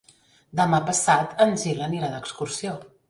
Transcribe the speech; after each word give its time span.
Demà 0.59 0.79
passat 0.87 1.35
en 1.45 1.53
Gil 1.65 1.85
anirà 1.89 2.11
d'excursió. 2.15 2.73